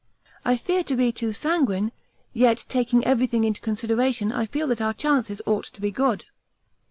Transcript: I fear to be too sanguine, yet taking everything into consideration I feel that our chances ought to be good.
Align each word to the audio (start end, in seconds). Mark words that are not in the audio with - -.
I 0.43 0.55
fear 0.57 0.83
to 0.85 0.95
be 0.95 1.11
too 1.11 1.31
sanguine, 1.31 1.91
yet 2.33 2.65
taking 2.67 3.05
everything 3.05 3.43
into 3.43 3.61
consideration 3.61 4.31
I 4.31 4.47
feel 4.47 4.65
that 4.69 4.81
our 4.81 4.95
chances 4.95 5.43
ought 5.45 5.65
to 5.65 5.79
be 5.79 5.91
good. 5.91 6.25